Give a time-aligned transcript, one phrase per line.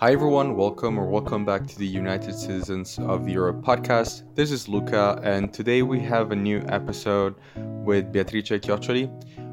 [0.00, 0.56] Hi, everyone.
[0.56, 4.34] Welcome or welcome back to the United Citizens of Europe podcast.
[4.34, 7.34] This is Luca, and today we have a new episode
[7.84, 9.10] with Beatrice Chioccioli.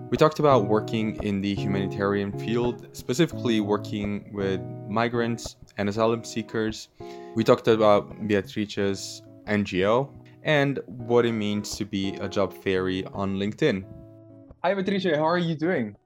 [0.09, 6.87] We talked about working in the humanitarian field, specifically working with migrants and asylum seekers.
[7.35, 10.09] We talked about Beatrice's NGO
[10.43, 13.83] and what it means to be a job fairy on LinkedIn.
[14.63, 15.13] Hi, Beatrice.
[15.13, 15.97] How are you doing?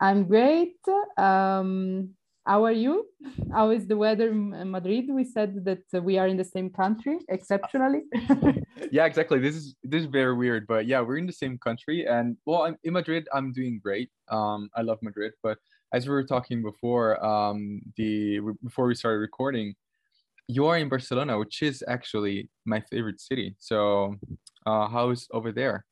[0.00, 0.78] I'm great.
[1.18, 2.14] Um,
[2.46, 3.06] how are you?
[3.52, 5.06] How is the weather in Madrid?
[5.08, 8.02] We said that we are in the same country, exceptionally.
[8.90, 9.38] yeah, exactly.
[9.38, 12.62] This is this is very weird, but yeah, we're in the same country, and well,
[12.64, 13.26] I'm in Madrid.
[13.32, 14.10] I'm doing great.
[14.28, 15.58] Um, I love Madrid, but
[15.92, 19.74] as we were talking before, um, the before we started recording,
[20.46, 23.54] you are in Barcelona, which is actually my favorite city.
[23.58, 24.16] So,
[24.66, 25.86] uh, how's over there?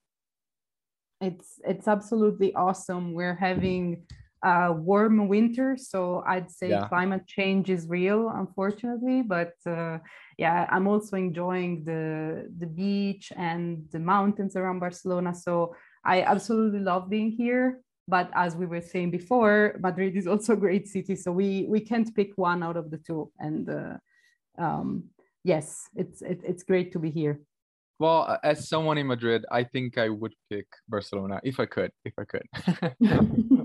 [1.23, 3.15] It's it's absolutely awesome.
[3.15, 4.05] We're having
[4.43, 5.77] uh, warm winter.
[5.77, 6.89] So I'd say yeah.
[6.89, 9.23] climate change is real, unfortunately.
[9.23, 9.99] But uh,
[10.39, 15.35] yeah, I'm also enjoying the the beach and the mountains around Barcelona.
[15.35, 17.81] So I absolutely love being here.
[18.09, 21.15] But as we were saying before, Madrid is also a great city.
[21.15, 23.31] So we we can't pick one out of the two.
[23.39, 23.97] And uh,
[24.59, 25.05] um,
[25.45, 27.41] yes, it's it, it's great to be here.
[28.01, 31.93] Well, as someone in Madrid, I think I would pick Barcelona if I could.
[32.05, 32.47] If I could.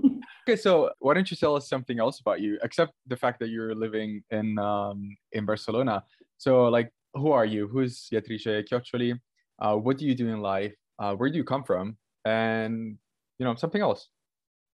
[0.48, 3.50] Okay, so why don't you tell us something else about you, except the fact that
[3.50, 6.02] you're living in um, in Barcelona?
[6.38, 7.68] So, like, who are you?
[7.68, 9.20] Who's Beatrice Chioccioli?
[9.58, 10.72] Uh, what do you do in life?
[10.98, 11.98] Uh, where do you come from?
[12.24, 12.96] And
[13.38, 14.08] you know, something else.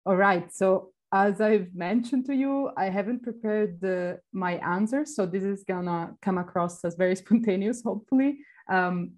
[0.08, 0.52] All right.
[0.52, 5.64] So, as I've mentioned to you, I haven't prepared the, my answers, so this is
[5.64, 8.40] gonna come across as very spontaneous, hopefully.
[8.72, 9.12] Um,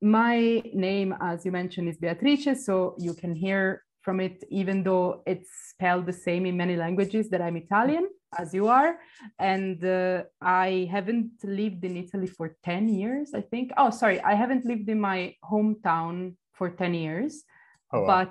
[0.00, 5.22] my name, as you mentioned, is Beatrice, so you can hear from it, even though
[5.26, 8.96] it's spelled the same in many languages, that I'm Italian, as you are.
[9.38, 13.66] And uh, I haven't lived in Italy for 10 years, I think.
[13.76, 17.44] Oh, sorry, I haven't lived in my hometown for 10 years.
[17.92, 18.08] Oh, wow.
[18.10, 18.30] But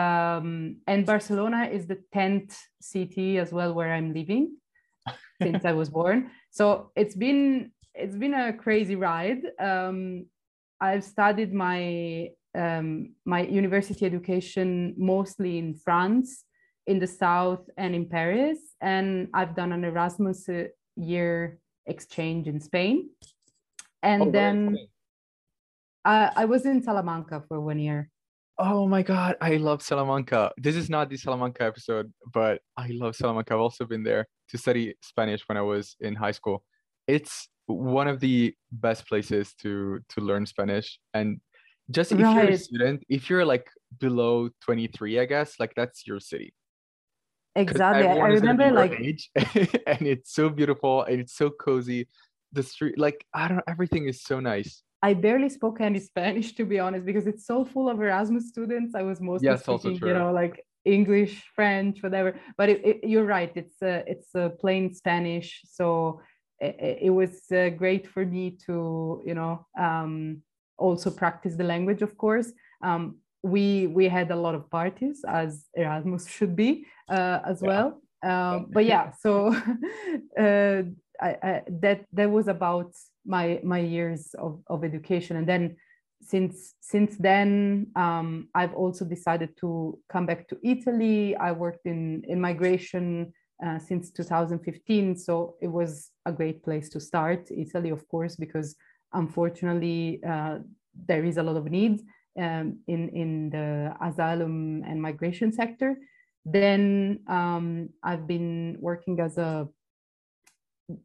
[0.00, 4.44] um, and Barcelona is the 10th city as well where I'm living
[5.42, 6.30] since I was born.
[6.52, 9.42] So it's been it's been a crazy ride.
[9.58, 10.26] Um,
[10.80, 16.44] I've studied my um, my university education mostly in France,
[16.86, 18.58] in the south, and in Paris.
[18.80, 20.64] And I've done an Erasmus uh,
[20.96, 23.10] year exchange in Spain.
[24.02, 24.76] And oh, then
[26.04, 28.10] I, I was in Salamanca for one year.
[28.58, 30.50] Oh my God, I love Salamanca.
[30.56, 33.54] This is not the Salamanca episode, but I love Salamanca.
[33.54, 36.64] I've also been there to study Spanish when I was in high school.
[37.06, 41.40] It's one of the best places to to learn Spanish and
[41.90, 42.34] just if right.
[42.34, 43.68] you're a student if you're like
[43.98, 46.52] below 23 i guess like that's your city.
[47.58, 48.06] Exactly.
[48.06, 49.30] I remember like age,
[49.86, 52.08] and it's so beautiful and it's so cozy.
[52.52, 54.82] The street like i don't everything is so nice.
[55.02, 58.94] I barely spoke any spanish to be honest because it's so full of erasmus students.
[58.94, 62.38] I was mostly yes, speaking you know like english french whatever.
[62.56, 66.20] But it, it, you're right it's a it's a plain spanish so
[66.60, 70.42] it, it was uh, great for me to you know um,
[70.78, 72.52] also practice the language, of course.
[72.82, 77.68] Um, we we had a lot of parties, as Erasmus should be uh, as yeah.
[77.68, 78.02] well.
[78.22, 79.54] Um, but yeah, so
[80.38, 80.82] uh,
[81.20, 82.92] I, I, that that was about
[83.24, 85.76] my my years of, of education, and then
[86.22, 91.36] since since then um, I've also decided to come back to Italy.
[91.36, 93.32] I worked in in migration
[93.64, 97.50] uh, since 2015, so it was a great place to start.
[97.50, 98.76] Italy, of course, because
[99.12, 100.58] unfortunately, uh,
[101.06, 102.02] there is a lot of needs
[102.38, 105.96] um, in, in the asylum and migration sector.
[106.44, 109.68] Then um, I've been working as a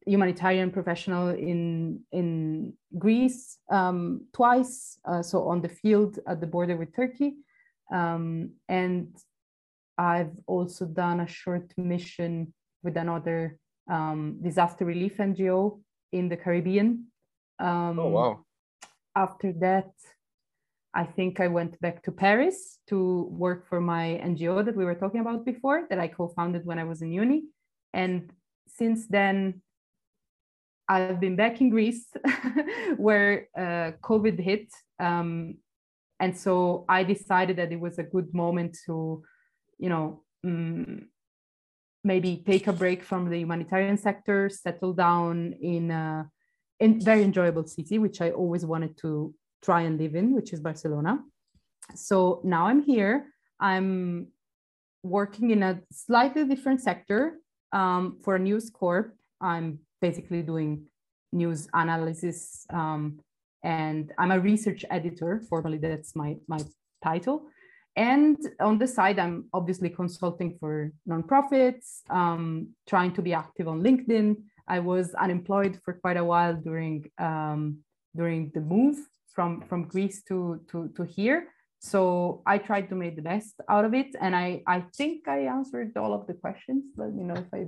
[0.06, 6.78] humanitarian professional in, in Greece um, twice, uh, so on the field at the border
[6.78, 7.34] with Turkey.
[7.94, 9.16] Um, and
[9.98, 13.60] I've also done a short mission with another
[13.90, 15.82] um, disaster relief NGO
[16.12, 17.08] in the Caribbean.
[17.64, 18.46] Um, oh, wow.
[19.16, 19.92] After that,
[20.94, 24.96] I think I went back to Paris to work for my NGO that we were
[24.96, 27.44] talking about before, that I co founded when I was in uni.
[27.94, 28.32] And
[28.68, 29.62] since then,
[30.90, 32.08] I've been back in Greece
[32.98, 34.68] where uh, COVID hit.
[35.00, 35.56] Um,
[36.20, 39.24] and so I decided that it was a good moment to,
[39.80, 41.08] you know, um,
[42.04, 46.30] maybe take a break from the humanitarian sector, settle down in a
[46.80, 50.60] in very enjoyable city, which I always wanted to try and live in, which is
[50.60, 51.20] Barcelona.
[51.96, 53.28] So now I'm here.
[53.60, 54.28] I'm
[55.04, 57.40] working in a slightly different sector.
[57.72, 60.86] Um, for News Corp, I'm basically doing
[61.32, 63.20] news analysis um,
[63.64, 65.42] and I'm a research editor.
[65.50, 66.60] Formally, that's my, my
[67.04, 67.48] title.
[67.96, 73.82] And on the side, I'm obviously consulting for nonprofits, um, trying to be active on
[73.82, 74.38] LinkedIn.
[74.68, 77.80] I was unemployed for quite a while during um,
[78.16, 78.98] during the move
[79.34, 81.48] from from Greece to to to here.
[81.80, 85.40] So I tried to make the best out of it, and I I think I
[85.48, 86.86] answered all of the questions.
[86.96, 87.68] Let me know if I.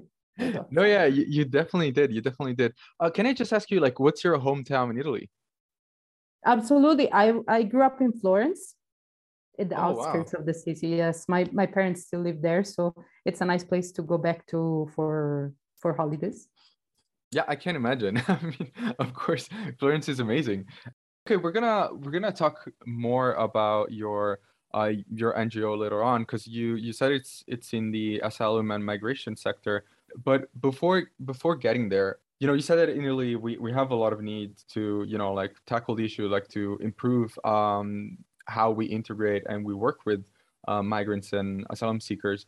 [0.70, 2.14] no, yeah, you, you definitely did.
[2.14, 2.74] You definitely did.
[3.00, 5.30] Uh, can I just ask you, like, what's your hometown in Italy?
[6.46, 7.12] Absolutely.
[7.12, 8.76] I I grew up in Florence,
[9.58, 10.40] in the oh, outskirts wow.
[10.40, 10.90] of the city.
[10.90, 12.94] Yes, my my parents still live there, so
[13.26, 16.48] it's a nice place to go back to for for holidays.
[17.36, 18.22] Yeah, I can't imagine.
[18.30, 20.68] I mean, of course, Florence is amazing.
[21.28, 24.40] Okay, we're gonna we're gonna talk more about your
[24.74, 28.86] uh, your NGO later on because you you said it's it's in the asylum and
[28.86, 29.84] migration sector.
[30.24, 33.92] But before before getting there, you know, you said that in Italy we, we have
[33.92, 38.18] a lot of needs to you know like tackle the issue, like to improve um,
[38.46, 40.24] how we integrate and we work with
[40.70, 42.46] uh, migrants and asylum seekers.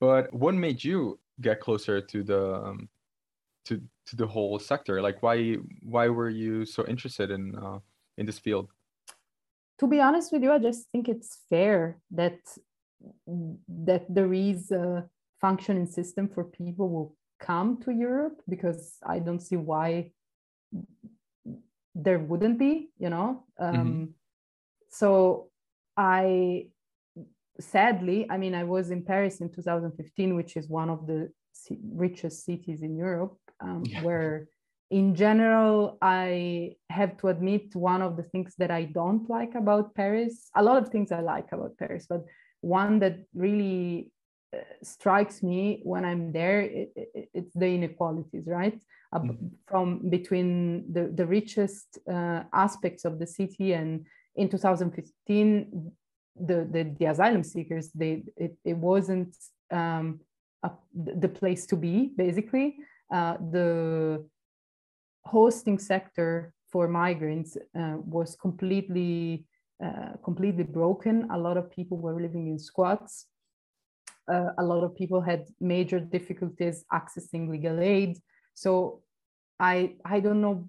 [0.00, 2.88] But what made you get closer to the um,
[3.66, 5.00] to to the whole sector?
[5.02, 7.78] Like, why why were you so interested in uh,
[8.18, 8.68] in this field?
[9.78, 12.38] To be honest with you, I just think it's fair that
[13.68, 15.08] that there is a
[15.40, 20.12] functioning system for people who come to Europe because I don't see why
[21.94, 22.90] there wouldn't be.
[22.98, 24.04] You know, um, mm-hmm.
[24.88, 25.48] so
[25.96, 26.66] I
[27.60, 31.30] sadly, I mean, I was in Paris in 2015, which is one of the
[31.94, 34.02] richest cities in Europe, um, yeah.
[34.02, 34.48] where
[34.92, 39.94] in general, I have to admit one of the things that I don't like about
[39.94, 42.26] Paris, a lot of things I like about Paris, but
[42.60, 44.12] one that really
[44.54, 48.78] uh, strikes me when I'm there, it, it, it's the inequalities, right?
[49.14, 49.46] Mm-hmm.
[49.66, 54.04] From between the, the richest uh, aspects of the city and
[54.36, 55.90] in 2015,
[56.36, 59.34] the, the, the asylum seekers, they, it, it wasn't
[59.70, 60.20] um,
[60.62, 62.76] a, the place to be, basically.
[63.12, 64.26] Uh, the
[65.24, 69.44] hosting sector for migrants uh, was completely
[69.84, 71.28] uh, completely broken.
[71.32, 73.26] A lot of people were living in squats.
[74.30, 78.18] Uh, a lot of people had major difficulties accessing legal aid.
[78.54, 79.02] So
[79.58, 80.68] I I don't know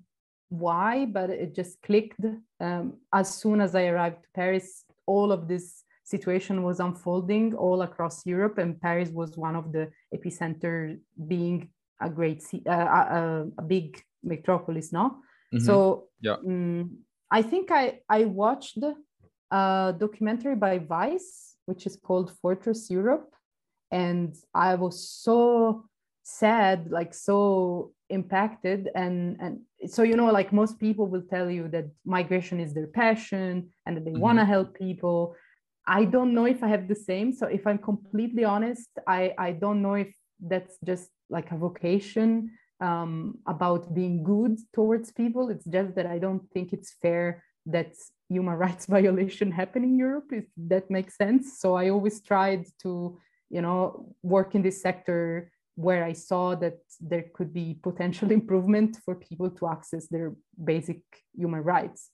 [0.50, 2.26] why, but it just clicked.
[2.60, 7.82] Um, as soon as I arrived to Paris, all of this situation was unfolding all
[7.82, 11.70] across Europe, and Paris was one of the epicenter, being
[12.02, 15.10] a great, uh, a, a, big metropolis no
[15.54, 15.60] mm-hmm.
[15.60, 16.98] so yeah um,
[17.32, 18.78] i think i i watched
[19.52, 23.32] a documentary by vice which is called fortress europe
[23.92, 25.84] and i was so
[26.24, 31.68] sad like so impacted and and so you know like most people will tell you
[31.68, 34.22] that migration is their passion and that they mm-hmm.
[34.22, 35.36] want to help people
[35.88, 39.52] i don't know if i have the same so if i'm completely honest i i
[39.52, 42.52] don't know if that's just like a vocation
[42.84, 45.50] um, about being good towards people.
[45.50, 47.94] It's just that I don't think it's fair that
[48.30, 51.60] human rights violation happen in Europe, if that makes sense.
[51.60, 53.20] So I always tried to,
[53.50, 58.98] you know, work in this sector where I saw that there could be potential improvement
[59.06, 61.02] for people to access their basic
[61.36, 62.10] human rights.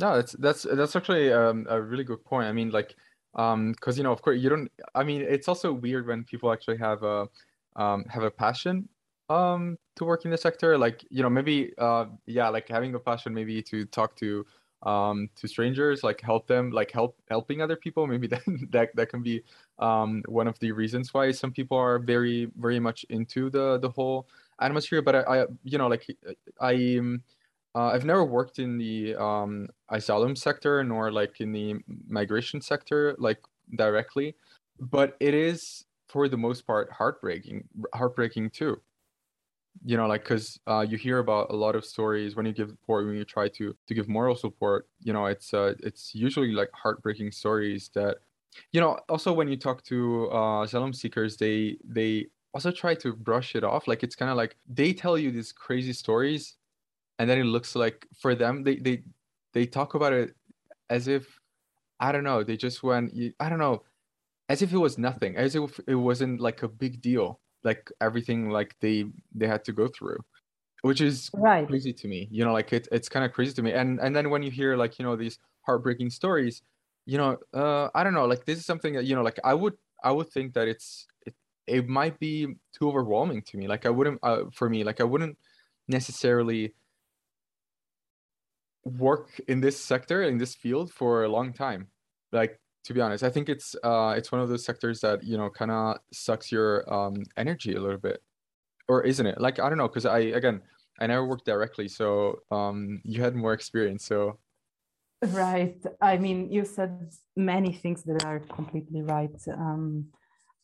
[0.00, 2.46] No, that's that's that's actually um, a really good point.
[2.48, 2.96] I mean, like,
[3.34, 4.70] um, because you know, of course, you don't.
[4.94, 7.28] I mean, it's also weird when people actually have a
[7.76, 8.88] um have a passion
[9.30, 12.98] um to work in the sector like you know maybe uh yeah like having a
[13.00, 14.46] passion maybe to talk to
[14.84, 19.08] um to strangers like help them like help helping other people maybe that that, that
[19.08, 19.42] can be
[19.80, 23.88] um one of the reasons why some people are very very much into the the
[23.88, 24.28] whole
[24.60, 26.06] atmosphere but i, I you know like
[26.60, 27.22] i um,
[27.74, 31.74] uh, i've never worked in the um asylum sector nor like in the
[32.08, 33.40] migration sector like
[33.76, 34.36] directly
[34.78, 38.80] but it is for the most part heartbreaking heartbreaking too.
[39.84, 42.70] You know like because uh, you hear about a lot of stories when you give
[42.70, 46.52] support when you try to to give moral support you know it's uh, it's usually
[46.52, 48.18] like heartbreaking stories that
[48.72, 53.12] you know also when you talk to uh, asylum seekers they they also try to
[53.14, 53.88] brush it off.
[53.88, 56.56] Like it's kind of like they tell you these crazy stories
[57.18, 59.02] and then it looks like for them they they
[59.52, 60.34] they talk about it
[60.90, 61.38] as if
[62.00, 63.82] i don't know they just went i don't know
[64.48, 68.50] as if it was nothing as if it wasn't like a big deal like everything
[68.50, 69.04] like they
[69.34, 70.18] they had to go through
[70.82, 71.66] which is right.
[71.66, 74.14] crazy to me you know like it, it's kind of crazy to me and and
[74.14, 76.62] then when you hear like you know these heartbreaking stories
[77.06, 79.54] you know uh i don't know like this is something that you know like i
[79.54, 81.34] would i would think that it's it,
[81.66, 85.04] it might be too overwhelming to me like i wouldn't uh, for me like i
[85.04, 85.38] wouldn't
[85.88, 86.74] necessarily
[88.84, 91.88] work in this sector in this field for a long time.
[92.32, 95.36] Like to be honest i think it's uh it's one of those sectors that you
[95.36, 98.22] know kind of sucks your um energy a little bit.
[98.86, 99.40] Or isn't it?
[99.40, 100.60] Like i don't know because i again
[101.00, 104.38] i never worked directly so um you had more experience so.
[105.22, 105.80] Right.
[106.02, 109.40] I mean you said many things that are completely right.
[109.48, 110.08] Um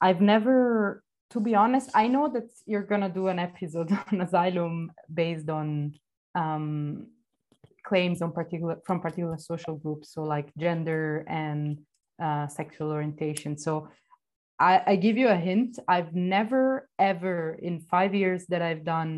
[0.03, 4.93] i've never to be honest i know that you're gonna do an episode on asylum
[5.13, 5.95] based on
[6.35, 7.07] um
[7.91, 11.63] claims on particular from particular social groups so like gender and
[12.27, 13.57] uh, sexual orientation.
[13.67, 13.89] So
[14.59, 15.79] I, I give you a hint.
[15.89, 17.37] I've never ever
[17.69, 19.13] in five years that i've done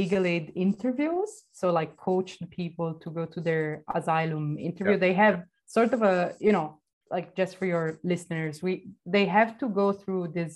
[0.00, 3.64] legal aid interviews so like coached people to go to their
[3.98, 4.96] asylum interview.
[4.96, 5.04] Yeah.
[5.06, 5.36] they have
[5.76, 6.66] sort of a you know
[7.14, 8.72] like just for your listeners we
[9.14, 10.54] they have to go through this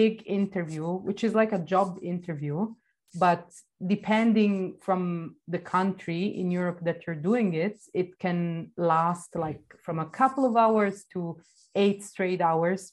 [0.00, 2.58] big interview which is like a job interview
[3.14, 3.50] but
[3.84, 9.98] depending from the country in Europe that you're doing it, it can last like from
[9.98, 11.38] a couple of hours to
[11.74, 12.92] eight straight hours.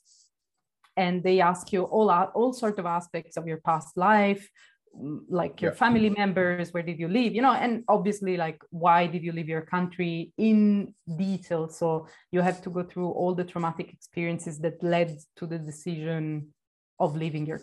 [0.96, 4.48] And they ask you all all sort of aspects of your past life,
[4.96, 5.78] mm, like your yeah.
[5.78, 9.50] family members, where did you live, you know, and obviously like why did you leave
[9.50, 11.68] your country in detail.
[11.70, 16.54] So you have to go through all the traumatic experiences that led to the decision
[17.00, 17.62] of leaving your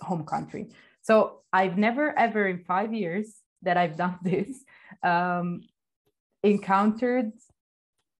[0.00, 0.68] home country.
[1.02, 4.64] So I've never ever in five years that I've done this
[5.02, 5.62] um,
[6.42, 7.32] encountered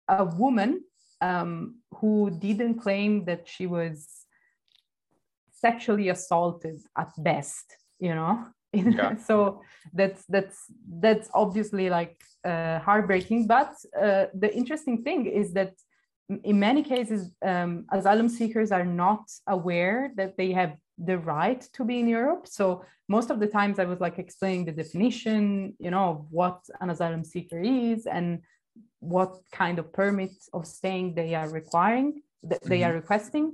[0.08, 0.82] a woman
[1.20, 4.08] um, who didn't claim that she was
[5.52, 8.46] sexually assaulted at best, you know.
[8.74, 9.16] Yeah.
[9.16, 9.60] so
[9.92, 10.58] that's that's
[11.04, 13.46] that's obviously like uh, heartbreaking.
[13.46, 15.74] But uh, the interesting thing is that
[16.42, 21.84] in many cases, um, asylum seekers are not aware that they have the right to
[21.84, 22.46] be in Europe.
[22.46, 26.60] So most of the times I was like explaining the definition, you know, of what
[26.80, 28.40] an asylum seeker is and
[29.00, 32.90] what kind of permit of staying they are requiring, that they mm-hmm.
[32.90, 33.52] are requesting.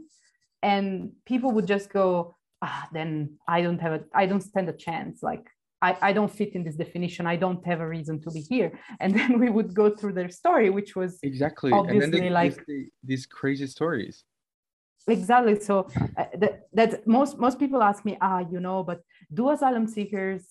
[0.62, 4.72] And people would just go, ah, then I don't have a, I don't stand a
[4.72, 5.22] chance.
[5.22, 5.48] Like
[5.80, 7.26] I, I don't fit in this definition.
[7.26, 8.78] I don't have a reason to be here.
[9.00, 12.30] And then we would go through their story, which was exactly obviously and then they,
[12.30, 12.58] like
[13.04, 14.24] these crazy stories
[15.08, 15.58] exactly.
[15.60, 16.24] So uh,
[16.72, 19.00] that, most most people ask me ah you know but
[19.32, 20.42] do asylum seekers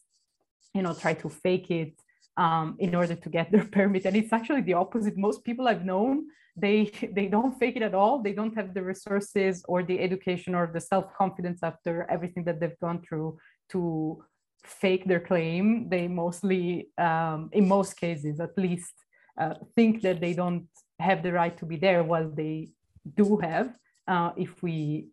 [0.74, 1.94] you know try to fake it
[2.38, 4.06] um, in order to get their permit?
[4.06, 5.18] And it's actually the opposite.
[5.18, 6.26] Most people i've known
[6.58, 8.22] they they don't fake it at all.
[8.22, 12.80] They don't have the resources or the education or the self-confidence after everything that they've
[12.80, 13.38] gone through
[13.70, 14.24] to
[14.64, 15.88] fake their claim.
[15.88, 18.96] They mostly um, in most cases at least
[19.40, 20.68] uh, think that they don't
[21.00, 22.70] have the right to be there while they
[23.16, 23.76] do have
[24.08, 25.08] uh, if we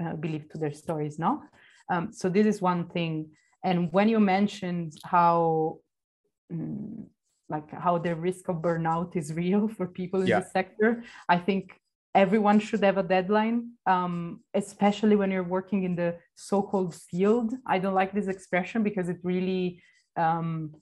[0.00, 1.42] uh, believe to their stories, no?
[1.90, 3.30] Um, so this is one thing.
[3.64, 5.78] And when you mentioned how,
[6.52, 7.06] um,
[7.48, 10.40] like how the risk of burnout is real for people in yeah.
[10.40, 11.80] the sector, I think
[12.14, 17.54] everyone should have a deadline, um, especially when you're working in the so-called field.
[17.66, 19.82] I don't like this expression because it really
[20.16, 20.74] um,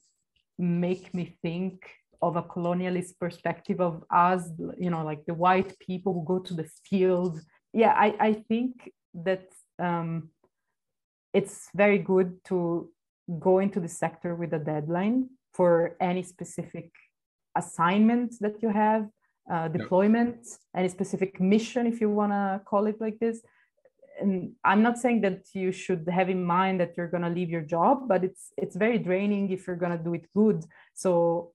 [0.59, 4.49] make me think of a colonialist perspective of us,
[4.79, 7.41] you know, like the white people who go to the field
[7.73, 9.49] yeah, I, I think that
[9.79, 10.31] um,
[11.35, 12.91] it's very good to
[13.39, 16.91] go into the sector with a deadline for any specific
[17.57, 19.09] assignment that you have,
[19.51, 23.41] uh, deployment, any specific mission, if you want to call it like this.
[24.21, 27.51] And I'm not saying that you should have in mind that you're going to leave
[27.51, 30.65] your job, but it's it's very draining if you're going to do it good.
[30.95, 31.53] So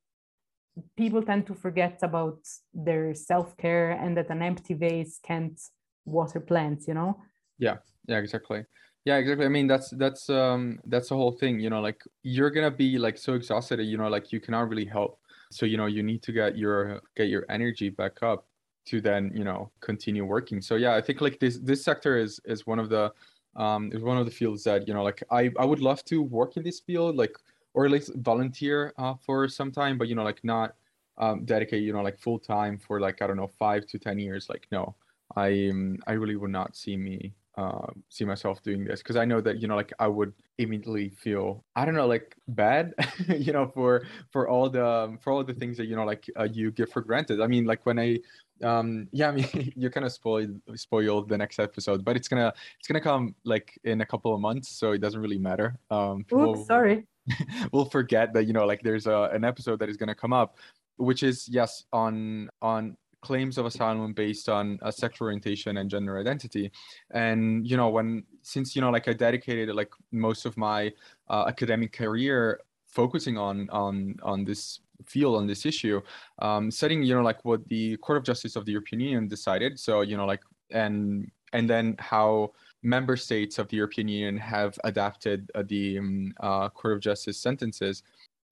[0.97, 2.39] people tend to forget about
[2.73, 5.59] their self care and that an empty vase can't
[6.05, 7.19] water plants you know?
[7.57, 8.65] Yeah yeah exactly.
[9.05, 9.45] Yeah exactly.
[9.45, 12.97] I mean that's that's um that's the whole thing you know like you're gonna be
[12.97, 15.19] like so exhausted you know like you cannot really help.
[15.51, 18.47] So you know you need to get your get your energy back up
[18.85, 20.61] to then you know continue working.
[20.61, 23.11] So yeah i think like this this sector is is one of the
[23.55, 26.21] um is one of the fields that you know like i i would love to
[26.21, 27.37] work in this field like
[27.73, 30.75] or at least volunteer uh, for some time but you know like not
[31.19, 34.17] um dedicate you know like full time for like i don't know five to ten
[34.17, 34.95] years like no
[35.35, 39.25] I um, I really would not see me uh, see myself doing this because I
[39.25, 42.93] know that you know like I would immediately feel I don't know like bad
[43.27, 46.47] you know for for all the for all the things that you know like uh,
[46.51, 47.41] you give for granted.
[47.41, 48.19] I mean like when I
[48.63, 52.51] um yeah I mean you kind of spoiled spoil the next episode but it's gonna
[52.79, 55.77] it's gonna come like in a couple of months so it doesn't really matter.
[55.91, 57.05] Um, Oops, sorry.
[57.71, 60.57] we'll forget that you know like there's a, an episode that is gonna come up
[60.97, 66.19] which is yes on on claims of asylum based on a sexual orientation and gender
[66.19, 66.71] identity.
[67.11, 70.91] And you know when since you know like i dedicated like most of my
[71.29, 75.99] uh, academic career focusing on on on this field on this issue
[76.39, 79.79] um studying you know like what the court of justice of the european union decided.
[79.79, 82.51] So you know like and and then how
[82.83, 87.37] member states of the european union have adapted uh, the um, uh, court of justice
[87.39, 88.03] sentences.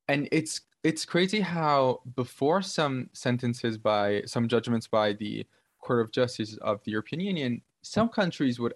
[0.08, 5.46] And it's it's crazy how before some sentences by some judgments by the
[5.80, 8.74] Court of Justice of the European Union, some countries would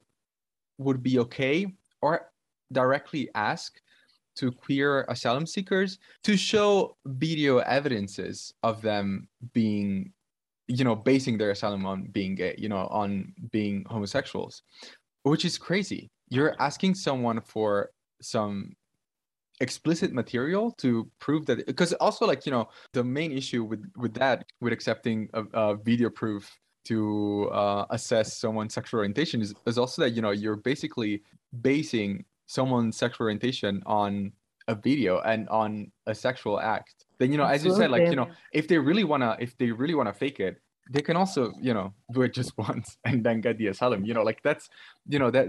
[0.78, 2.30] would be okay or
[2.72, 3.80] directly ask
[4.36, 10.12] to queer asylum seekers to show video evidences of them being
[10.68, 14.64] you know basing their asylum on being gay you know on being homosexuals
[15.26, 16.12] which is crazy.
[16.30, 17.90] You're asking someone for
[18.22, 18.74] some
[19.62, 24.14] explicit material to prove that because also like you know the main issue with with
[24.14, 29.78] that with accepting a, a video proof to uh, assess someone's sexual orientation is, is
[29.78, 31.22] also that you know you're basically
[31.62, 34.32] basing someone's sexual orientation on
[34.68, 37.06] a video and on a sexual act.
[37.18, 39.58] Then you know as you said like you know if they really want to if
[39.58, 42.98] they really want to fake it they can also you know do it just once
[43.06, 44.70] and then get the asylum you know like that's
[45.08, 45.48] you know that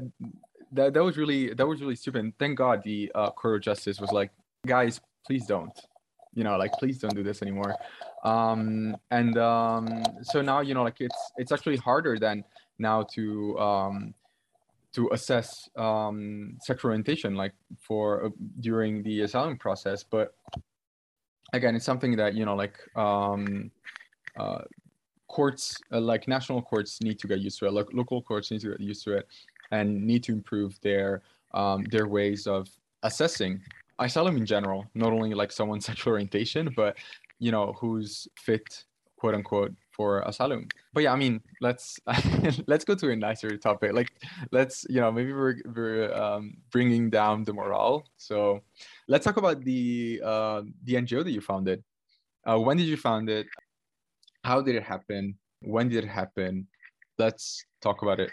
[0.73, 2.21] that that was really that was really stupid.
[2.21, 4.31] And thank God the uh, court of justice was like,
[4.67, 5.73] guys, please don't,
[6.35, 7.77] you know, like please don't do this anymore.
[8.25, 12.45] Um, and um, so now you know, like it's it's actually harder than
[12.79, 14.15] now to um,
[14.93, 18.29] to assess um, sexual orientation, like for uh,
[18.61, 20.03] during the asylum process.
[20.03, 20.35] But
[21.53, 23.71] again, it's something that you know, like um,
[24.37, 24.63] uh,
[25.29, 27.73] courts, uh, like national courts, need to get used to it.
[27.73, 29.29] Like local courts need to get used to it
[29.71, 31.23] and need to improve their
[31.55, 32.69] um, their ways of
[33.03, 33.61] assessing
[33.99, 36.97] asylum in general, not only like someone's sexual orientation, but
[37.39, 38.85] you know who's fit,
[39.17, 40.69] quote unquote, for asylum.
[40.93, 41.99] But yeah, I mean, let's
[42.67, 43.93] let's go to a nicer topic.
[43.93, 44.11] Like,
[44.53, 48.05] let's you know maybe we're we're um, bringing down the morale.
[48.17, 48.61] So
[49.09, 51.83] let's talk about the uh, the NGO that you founded.
[52.47, 53.47] Uh, when did you found it?
[54.45, 55.37] How did it happen?
[55.63, 56.69] When did it happen?
[57.19, 58.31] Let's talk about it.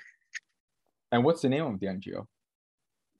[1.13, 2.25] And what's the name of the NGO?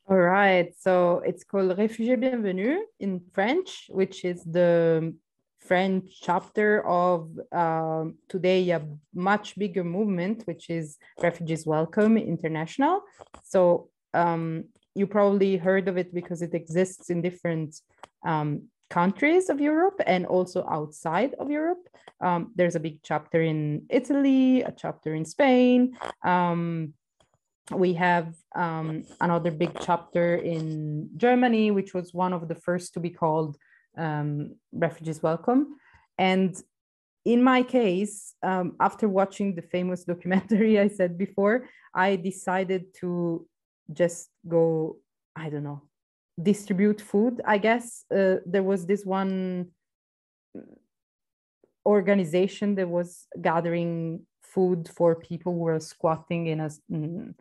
[0.10, 0.74] All right.
[0.80, 5.14] So it's called Réfugiés Bienvenus in French, which is the
[5.60, 8.82] French chapter of um, today a
[9.14, 13.04] much bigger movement, which is Refugees Welcome International.
[13.44, 14.64] So um,
[14.96, 17.80] you probably heard of it because it exists in different
[18.26, 21.88] um, countries of Europe and also outside of Europe.
[22.20, 25.96] Um, there's a big chapter in Italy, a chapter in Spain.
[26.24, 26.96] Um,
[27.72, 33.00] we have um, another big chapter in Germany, which was one of the first to
[33.00, 33.58] be called
[33.98, 35.78] um, Refugees Welcome.
[36.18, 36.56] And
[37.26, 43.48] in my case, um, after watching the famous documentary I said before, I decided to
[43.92, 44.98] just go,
[45.36, 45.84] I don't know,
[46.42, 47.42] distribute food.
[47.46, 49.70] I guess uh, there was this one
[51.86, 57.34] organization that was gathering food for people who were squatting in a mm,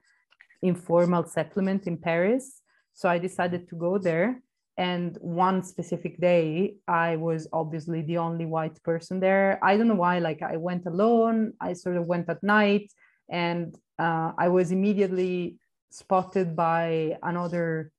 [0.62, 2.62] informal settlement in Paris.
[2.94, 4.42] So I decided to go there.
[4.78, 9.58] And one specific day, I was obviously the only white person there.
[9.62, 12.90] I don't know why, like I went alone, I sort of went at night,
[13.30, 15.56] and uh, I was immediately
[15.90, 17.92] spotted by another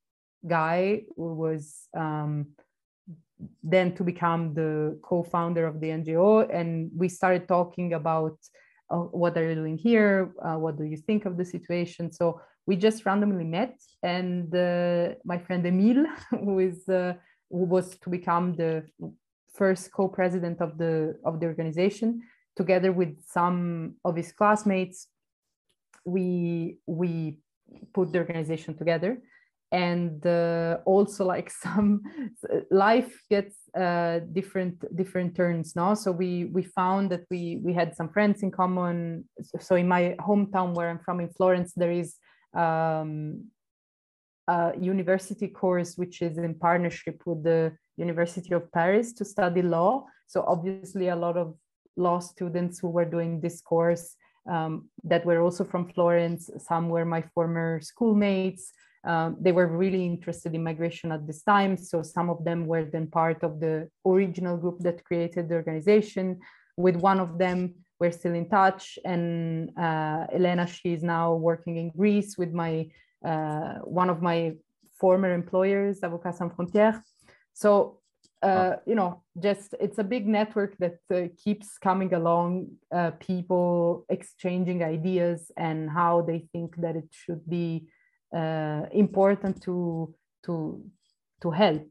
[0.48, 2.48] guy who was um,
[3.62, 8.38] then to become the co-founder of the NGO, and we started talking about
[8.90, 12.12] uh, what are you doing here, uh, what do you think of the situation.
[12.12, 17.14] So we just randomly met and uh, my friend Emil, who is uh,
[17.50, 18.84] who was to become the
[19.54, 22.22] first co-president of the of the organization,
[22.56, 25.08] together with some of his classmates,
[26.06, 27.40] we we
[27.94, 29.22] put the organization together.
[29.72, 32.04] And uh, also like some
[32.70, 37.96] life gets uh, different different turns now so we we found that we we had
[37.96, 39.28] some friends in common.
[39.60, 42.18] So in my hometown where i'm from in florence there is
[42.54, 43.46] um,
[44.48, 50.06] a university course which is in partnership with the University of Paris to study law.
[50.28, 51.56] So obviously a lot of
[51.96, 54.16] law students who were doing this course
[54.50, 56.50] um, that were also from Florence.
[56.58, 58.74] Some were my former schoolmates.
[59.06, 61.78] Um, they were really interested in migration at this time.
[61.78, 66.40] So some of them were then part of the original group that created the organization.
[66.78, 69.00] With one of them, we're still in touch.
[69.06, 72.74] And uh, Elena, she is now working in Greece with my
[73.30, 74.40] uh, one of my
[75.02, 77.00] former employers, Avocats Sans Frontières.
[77.54, 78.00] So
[78.50, 84.06] uh, you know just it's a big network that uh, keeps coming along uh, people
[84.10, 87.68] exchanging ideas and how they think that it should be
[88.40, 90.14] uh, important to
[90.46, 90.54] to
[91.42, 91.88] to help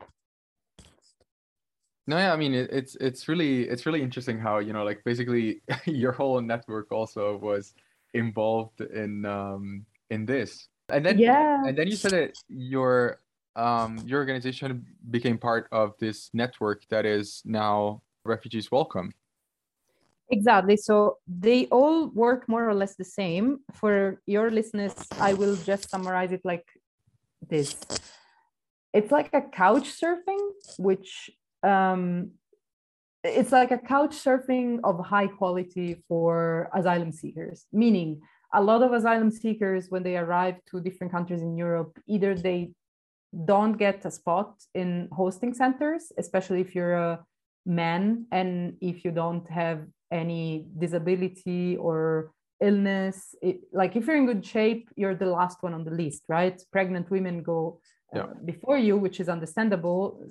[2.07, 5.03] no yeah i mean it, it's it's really it's really interesting how you know like
[5.05, 7.75] basically your whole network also was
[8.15, 13.21] involved in um in this and then yeah and then you said that your
[13.55, 19.13] um, your organization became part of this network that is now Refugees Welcome.
[20.31, 20.79] Exactly.
[20.79, 23.59] So they all work more or less the same.
[23.75, 26.65] For your listeners, I will just summarize it like
[27.51, 27.77] this
[28.93, 31.31] it's like a couch surfing, which
[31.63, 32.33] um,
[33.25, 38.21] it's like a couch surfing of high quality for asylum seekers, meaning
[38.53, 42.73] a lot of asylum seekers, when they arrive to different countries in Europe, either they
[43.45, 47.25] don't get a spot in hosting centers, especially if you're a
[47.65, 53.35] man and if you don't have any disability or illness.
[53.41, 56.61] It, like if you're in good shape, you're the last one on the list, right?
[56.71, 57.81] Pregnant women go
[58.15, 58.27] uh, yeah.
[58.45, 60.23] before you, which is understandable,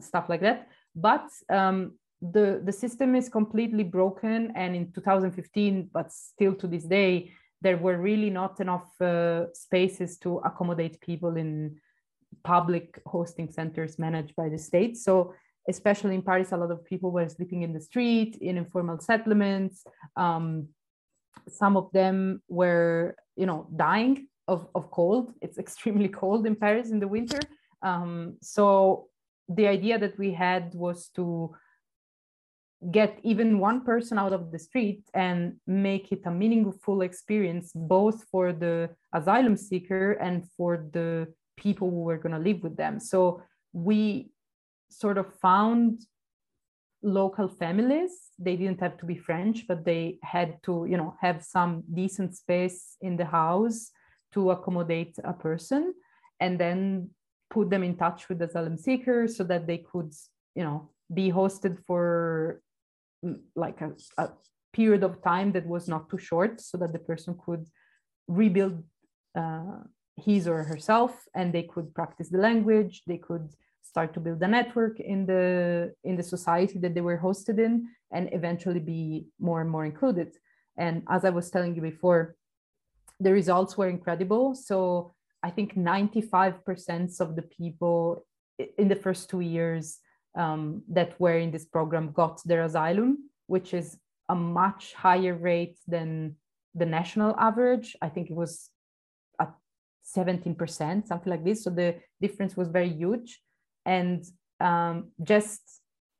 [0.00, 0.68] stuff like that.
[0.94, 6.84] But um, the the system is completely broken, and in 2015, but still to this
[6.84, 11.76] day, there were really not enough uh, spaces to accommodate people in
[12.44, 14.96] public hosting centers managed by the state.
[14.96, 15.34] So
[15.68, 19.84] especially in Paris, a lot of people were sleeping in the street, in informal settlements.
[20.16, 20.68] Um,
[21.48, 25.32] some of them were, you know, dying of, of cold.
[25.42, 27.40] It's extremely cold in Paris in the winter.
[27.82, 29.08] Um, so
[29.50, 31.54] the idea that we had was to
[32.90, 38.24] get even one person out of the street and make it a meaningful experience both
[38.30, 41.26] for the asylum seeker and for the
[41.58, 42.98] people who were going to live with them.
[42.98, 44.30] So we
[44.88, 46.06] sort of found
[47.02, 48.12] local families.
[48.38, 52.36] They didn't have to be French, but they had to, you know, have some decent
[52.36, 53.90] space in the house
[54.32, 55.92] to accommodate a person
[56.38, 57.10] and then
[57.50, 60.12] put them in touch with the asylum seekers so that they could,
[60.54, 62.62] you know, be hosted for
[63.24, 64.30] mm, like a, a
[64.72, 67.66] period of time that was not too short so that the person could
[68.28, 68.82] rebuild
[69.36, 69.80] uh,
[70.16, 73.48] his or herself and they could practice the language they could
[73.82, 75.44] start to build a network in the
[76.04, 80.30] in the society that they were hosted in and eventually be more and more included.
[80.76, 82.36] And as i was telling you before
[83.24, 84.54] the results were incredible.
[84.54, 88.26] So i think 95% of the people
[88.78, 89.98] in the first two years
[90.36, 93.98] um, that were in this program got their asylum which is
[94.28, 96.36] a much higher rate than
[96.74, 98.70] the national average i think it was
[99.40, 99.52] at
[100.16, 101.64] 17%, something like this.
[101.64, 103.40] So the difference was very huge.
[103.86, 104.24] And
[104.60, 105.60] um, just,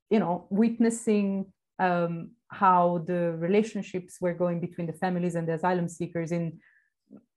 [0.09, 1.45] you know, witnessing
[1.79, 6.59] um, how the relationships were going between the families and the asylum seekers in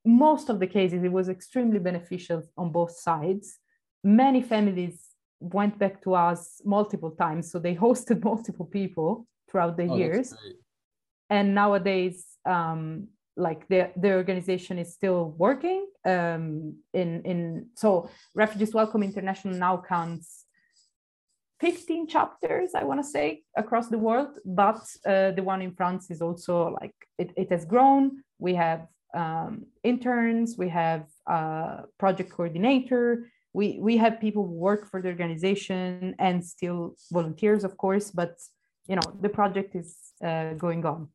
[0.05, 3.59] most of the cases, it was extremely beneficial on both sides.
[4.03, 5.01] Many families
[5.41, 7.51] went back to us multiple times.
[7.51, 10.35] So they hosted multiple people throughout the oh, years.
[11.31, 18.75] And nowadays, um, like the, the organization is still working um, in in so refugees
[18.75, 20.45] welcome international now counts
[21.61, 26.11] 15 chapters i want to say across the world but uh, the one in france
[26.11, 32.31] is also like it, it has grown we have um, interns we have a project
[32.31, 38.11] coordinator we we have people who work for the organization and still volunteers of course
[38.11, 38.37] but
[38.87, 41.09] you know the project is uh, going on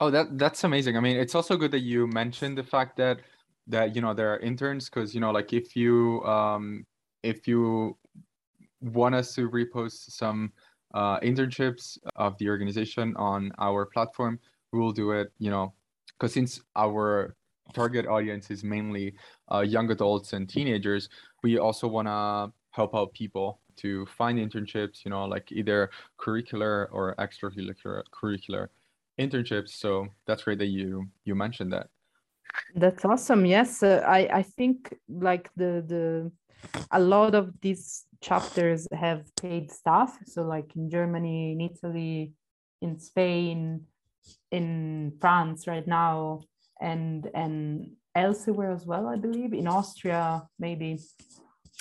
[0.00, 0.96] Oh, that that's amazing.
[0.96, 3.18] I mean, it's also good that you mentioned the fact that
[3.66, 6.86] that you know there are interns because you know like if you um
[7.22, 7.96] if you
[8.80, 10.52] want us to repost some
[10.94, 14.38] uh, internships of the organization on our platform,
[14.72, 15.32] we will do it.
[15.38, 15.74] You know,
[16.18, 17.36] because since our
[17.74, 19.14] target audience is mainly
[19.52, 21.08] uh, young adults and teenagers,
[21.42, 25.04] we also want to help out people to find internships.
[25.04, 28.68] You know, like either curricular or extracurricular curricular
[29.18, 29.70] internships.
[29.70, 31.88] So that's great that you you mentioned that.
[32.74, 33.44] That's awesome.
[33.46, 36.32] Yes, uh, I I think like the the
[36.90, 40.18] a lot of these chapters have paid staff.
[40.26, 42.32] So like in Germany, in Italy,
[42.80, 43.86] in Spain,
[44.50, 46.42] in France right now,
[46.80, 49.06] and and elsewhere as well.
[49.06, 50.98] I believe in Austria maybe.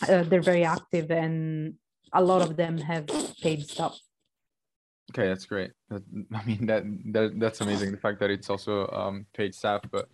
[0.08, 1.74] Uh, they're very active and
[2.14, 3.08] a lot of them have
[3.42, 3.98] paid staff
[5.12, 5.72] Okay, that's great.
[5.90, 6.84] That, I mean that,
[7.14, 7.92] that that's amazing.
[7.92, 9.82] The fact that it's also um, paid staff.
[9.92, 10.10] But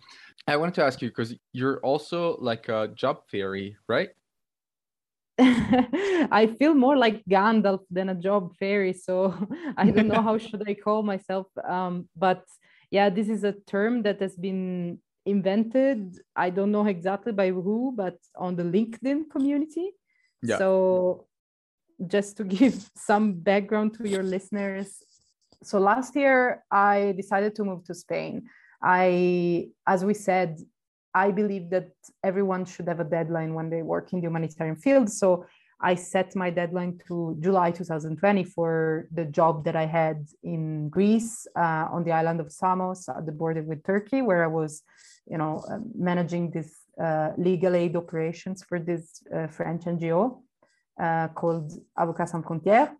[0.46, 4.10] I wanted to ask you because you're also like a job fairy, right?
[5.38, 8.92] I feel more like Gandalf than a job fairy.
[8.92, 9.34] So
[9.76, 11.46] I don't know how should I call myself.
[11.68, 12.44] Um, but
[12.90, 16.18] yeah, this is a term that has been invented.
[16.36, 19.90] I don't know exactly by who, but on the LinkedIn community.
[20.42, 20.58] Yeah.
[20.58, 21.26] So
[22.06, 25.02] just to give some background to your listeners.
[25.62, 28.48] So last year I decided to move to Spain.
[28.82, 30.60] I, as we said,
[31.14, 31.90] I believe that
[32.22, 35.10] everyone should have a deadline when they work in the humanitarian field.
[35.10, 35.46] So
[35.80, 41.46] I set my deadline to July 2020 for the job that I had in Greece
[41.56, 44.82] uh, on the island of Samos at the border with Turkey, where I was,
[45.26, 50.40] you know, uh, managing this uh, legal aid operations for this uh, French NGO
[51.00, 52.90] uh, called Avocats Sans Frontières.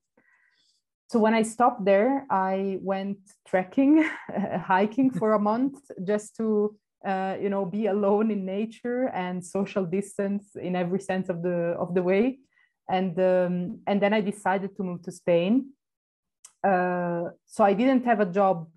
[1.11, 4.05] So when I stopped there, I went trekking,
[4.67, 9.85] hiking for a month just to uh, you know be alone in nature and social
[9.85, 12.39] distance in every sense of the of the way.
[12.89, 15.71] And um, and then i decided to move to spain.
[16.63, 18.69] Uh, so i didn't have a job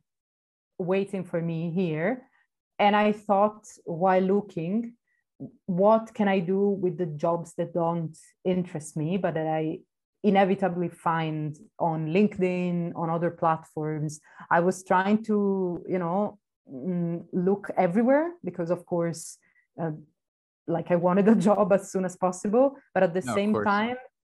[0.78, 2.24] waiting for me here.
[2.80, 4.94] And i thought while looking
[5.66, 9.80] what can i do with the jobs that don't interest me but that i
[10.24, 14.20] inevitably find on linkedin on other platforms?
[14.50, 19.38] I was trying to you know look everywhere because of course
[19.82, 19.91] uh,
[20.67, 23.95] like i wanted a job as soon as possible but at the no, same time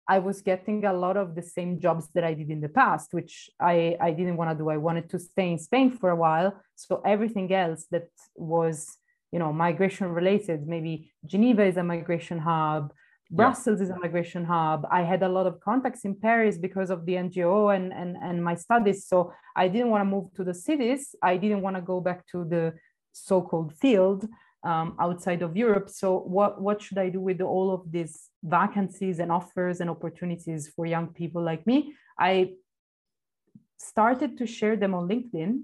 [0.08, 3.12] i was getting a lot of the same jobs that i did in the past
[3.12, 4.68] which i i didn't want to do.
[4.68, 8.98] I wanted to stay in spain for a while so everything else that was
[9.32, 12.92] you know migration related maybe geneva is a migration hub
[13.30, 13.84] Brussels yeah.
[13.84, 14.86] is a migration hub.
[14.90, 18.42] I had a lot of contacts in Paris because of the NGO and, and, and
[18.42, 19.06] my studies.
[19.06, 21.14] So I didn't want to move to the cities.
[21.22, 22.74] I didn't want to go back to the
[23.12, 24.26] so-called field
[24.64, 25.90] um, outside of Europe.
[25.90, 30.68] So what, what should I do with all of these vacancies and offers and opportunities
[30.74, 31.94] for young people like me?
[32.18, 32.54] I
[33.76, 35.60] started to share them on LinkedIn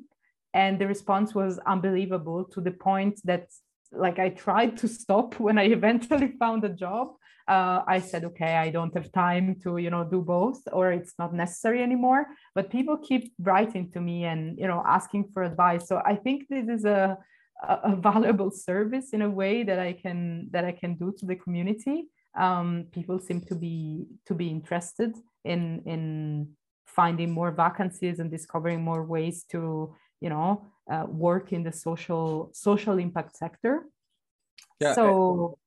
[0.53, 3.49] and the response was unbelievable to the point that
[3.91, 7.15] like I tried to stop when I eventually found a job
[7.47, 11.15] uh, I said, okay, I don't have time to, you know, do both, or it's
[11.19, 12.27] not necessary anymore.
[12.55, 15.87] But people keep writing to me and, you know, asking for advice.
[15.87, 17.19] So I think this is a,
[17.63, 21.37] a valuable service in a way that I can that I can do to the
[21.37, 22.09] community.
[22.37, 26.49] Um, people seem to be to be interested in in
[26.87, 32.51] finding more vacancies and discovering more ways to, you know, uh, work in the social
[32.55, 33.87] social impact sector.
[34.81, 34.95] Yeah.
[34.95, 35.59] So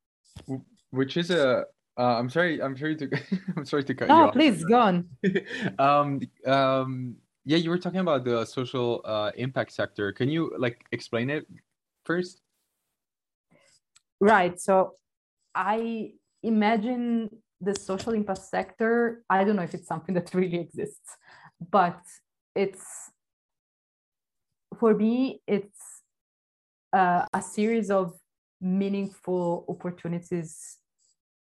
[0.91, 1.65] which is a
[1.97, 2.61] uh, I'm sorry.
[2.61, 3.09] I'm sorry to.
[3.57, 4.33] I'm sorry to cut no, you off.
[4.33, 5.09] please go on.
[5.79, 10.11] um, um, yeah, you were talking about the social uh, impact sector.
[10.11, 11.47] Can you like explain it
[12.05, 12.41] first?
[14.19, 14.59] Right.
[14.59, 14.93] So,
[15.55, 16.11] I
[16.43, 17.29] imagine
[17.61, 19.23] the social impact sector.
[19.27, 21.17] I don't know if it's something that really exists,
[21.71, 21.99] but
[22.55, 22.85] it's
[24.79, 25.41] for me.
[25.47, 26.03] It's
[26.93, 28.13] uh, a series of
[28.61, 30.77] meaningful opportunities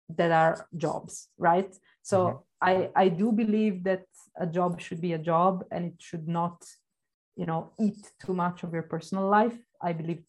[0.09, 1.75] that are jobs right?
[2.03, 2.39] So mm-hmm.
[2.71, 2.75] i
[3.05, 4.05] i do believe that
[4.39, 6.57] a job should be a job and it should not
[7.37, 9.57] you know eat too much of your personal life.
[9.89, 10.23] I believe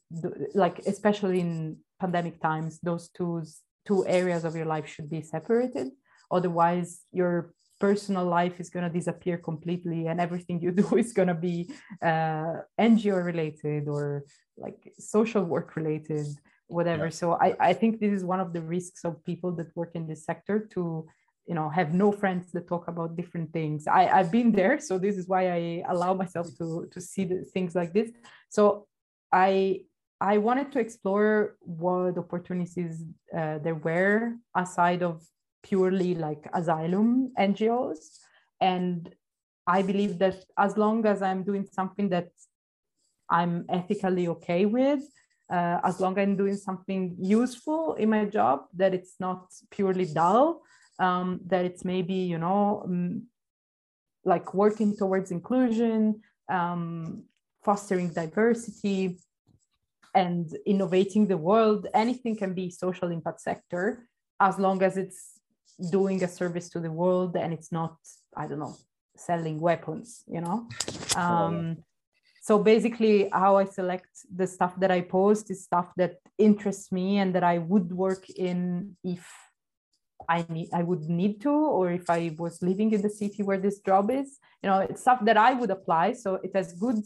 [0.54, 3.43] like especially in pandemic times those two
[3.88, 5.88] two areas of your life should be separated.
[6.30, 11.28] Otherwise your personal life is going to disappear completely and everything you do is going
[11.28, 11.69] to be
[12.02, 14.23] uh, ngo related or
[14.58, 16.28] like social work related
[16.67, 17.06] whatever.
[17.06, 17.12] Yeah.
[17.12, 20.08] so I, I think this is one of the risks of people that work in
[20.08, 21.08] this sector to
[21.47, 23.88] you know have no friends that talk about different things.
[23.88, 27.45] I, i've been there so this is why i allow myself to to see the
[27.53, 28.12] things like this.
[28.49, 28.88] So
[29.32, 29.82] i
[30.19, 33.03] i wanted to explore what opportunities
[33.38, 35.23] uh, there were aside of
[35.63, 37.99] purely like asylum ngos
[38.62, 39.13] and
[39.67, 42.30] i believe that as long as i'm doing something that
[43.30, 45.03] i'm ethically okay with
[45.49, 50.05] uh, as long as I'm doing something useful in my job, that it's not purely
[50.05, 50.62] dull,
[50.99, 53.23] um, that it's maybe, you know, um,
[54.25, 57.23] like working towards inclusion, um,
[57.63, 59.19] fostering diversity,
[60.13, 61.88] and innovating the world.
[61.93, 64.07] Anything can be social impact sector
[64.39, 65.39] as long as it's
[65.91, 67.95] doing a service to the world and it's not,
[68.36, 68.75] I don't know,
[69.15, 70.67] selling weapons, you know.
[71.15, 71.77] Um,
[72.47, 77.07] so basically how i select the stuff that i post is stuff that interests me
[77.21, 79.23] and that i would work in if
[80.29, 83.62] i need i would need to or if i was living in the city where
[83.65, 84.29] this job is.
[84.62, 86.99] You know it's stuff that i would apply so it has good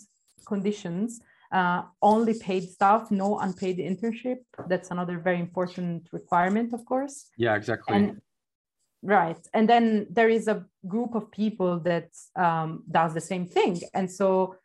[0.51, 4.39] conditions uh, only paid stuff no unpaid internship.
[4.71, 7.15] That's another very important requirement of course.
[7.37, 7.95] Yeah exactly.
[7.95, 8.21] And
[9.03, 9.41] right.
[9.53, 13.81] And then there is a group of people that um, does the same thing.
[13.93, 14.55] And so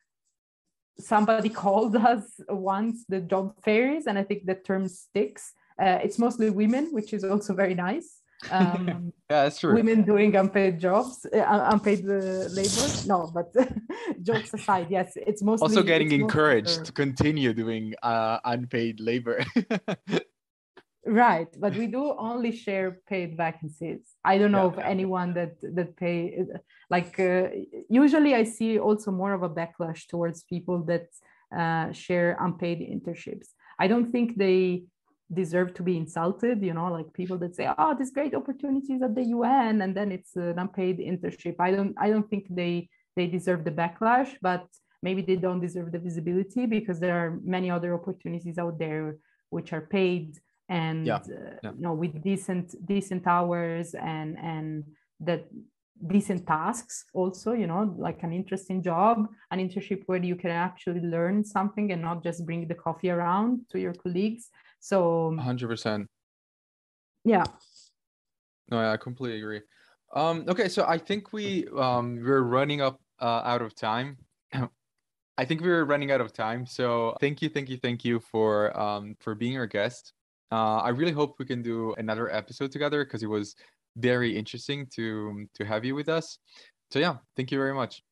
[0.99, 5.53] somebody called us once the job fairies and i think the term sticks.
[5.79, 8.21] Uh, it's mostly women which is also very nice.
[8.51, 9.75] Um, yeah that's true.
[9.75, 12.87] women doing unpaid jobs uh, unpaid uh, labor.
[13.07, 13.53] No but
[14.23, 19.45] jokes aside yes it's mostly also getting encouraged to continue doing uh, unpaid labor
[21.07, 24.14] right but we do only share paid vacancies.
[24.25, 24.88] I don't know yeah, of yeah.
[24.88, 26.45] anyone that that pay
[26.90, 27.49] like uh,
[27.88, 31.07] usually i see also more of a backlash towards people that
[31.57, 33.49] uh, share unpaid internships.
[33.79, 34.85] I don't think they
[35.33, 39.12] deserve to be insulted you know like people that say oh this great opportunities at
[39.16, 41.57] the un and then it's an unpaid internship.
[41.59, 44.66] I don't i don't think they they deserve the backlash but
[45.03, 49.16] maybe they don't deserve the visibility because there are many other opportunities out there
[49.51, 50.38] which are paid
[50.69, 51.17] and yeah.
[51.17, 51.73] Uh, yeah.
[51.73, 54.85] you know with decent decent hours and and
[55.21, 55.47] that
[56.09, 61.01] decent tasks also you know like an interesting job an internship where you can actually
[61.01, 64.51] learn something and not just bring the coffee around to your colleagues
[64.81, 66.07] so 100%
[67.25, 67.45] yeah
[68.71, 69.61] no i completely agree
[70.15, 74.19] um okay so i think we um we're running up uh, out of time
[75.39, 76.65] I think we are running out of time.
[76.65, 80.13] So thank you, thank you, thank you for um for being our guest.
[80.53, 83.57] Uh, I really hope we can do another episode together because it was
[83.97, 86.39] very interesting to to have you with us.
[86.91, 88.03] So yeah, thank you very much.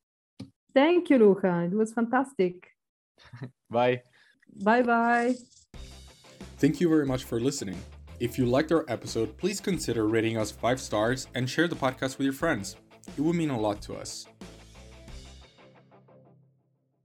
[0.73, 1.63] Thank you, Luca.
[1.63, 2.67] It was fantastic.
[3.69, 4.01] bye.
[4.63, 5.35] Bye bye.
[6.57, 7.79] Thank you very much for listening.
[8.19, 12.17] If you liked our episode, please consider rating us five stars and share the podcast
[12.17, 12.75] with your friends.
[13.17, 14.25] It would mean a lot to us.